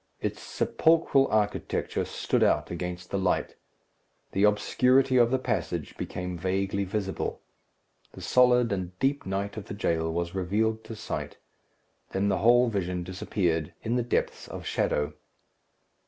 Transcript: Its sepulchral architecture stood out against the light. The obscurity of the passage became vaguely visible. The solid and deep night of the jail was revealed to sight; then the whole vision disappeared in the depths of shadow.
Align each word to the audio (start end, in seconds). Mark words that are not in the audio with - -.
Its 0.19 0.41
sepulchral 0.41 1.27
architecture 1.27 2.05
stood 2.05 2.41
out 2.41 2.71
against 2.71 3.11
the 3.11 3.19
light. 3.19 3.53
The 4.31 4.45
obscurity 4.45 5.17
of 5.17 5.29
the 5.29 5.37
passage 5.37 5.95
became 5.95 6.39
vaguely 6.39 6.85
visible. 6.85 7.39
The 8.13 8.21
solid 8.21 8.71
and 8.71 8.97
deep 8.97 9.27
night 9.27 9.57
of 9.57 9.65
the 9.65 9.75
jail 9.75 10.11
was 10.11 10.33
revealed 10.33 10.83
to 10.85 10.95
sight; 10.95 11.37
then 12.13 12.29
the 12.29 12.39
whole 12.39 12.67
vision 12.67 13.03
disappeared 13.03 13.75
in 13.83 13.95
the 13.95 14.01
depths 14.01 14.47
of 14.47 14.65
shadow. 14.65 15.13